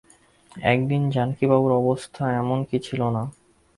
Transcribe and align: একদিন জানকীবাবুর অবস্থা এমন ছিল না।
একদিন 0.65 1.01
জানকীবাবুর 1.09 1.71
অবস্থা 1.73 2.23
এমন 2.33 2.59
ছিল 2.81 3.01
না। 3.09 3.23